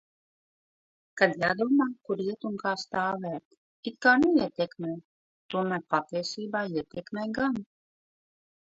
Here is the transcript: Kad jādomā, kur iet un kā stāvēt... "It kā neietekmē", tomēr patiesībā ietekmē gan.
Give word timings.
Kad 1.21 1.35
jādomā, 1.43 1.87
kur 2.07 2.23
iet 2.25 2.47
un 2.51 2.57
kā 2.63 2.71
stāvēt... 2.85 3.45
"It 3.93 4.01
kā 4.07 4.17
neietekmē", 4.25 4.93
tomēr 5.57 5.87
patiesībā 5.95 6.65
ietekmē 6.81 7.33
gan. 7.41 7.65